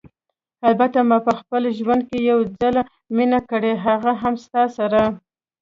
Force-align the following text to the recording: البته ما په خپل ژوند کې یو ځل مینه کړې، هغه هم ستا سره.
البته 0.67 0.99
ما 1.09 1.17
په 1.27 1.33
خپل 1.39 1.63
ژوند 1.77 2.01
کې 2.09 2.19
یو 2.31 2.39
ځل 2.59 2.75
مینه 3.15 3.39
کړې، 3.49 3.73
هغه 3.85 4.11
هم 4.21 4.33
ستا 4.43 4.63
سره. 4.77 5.01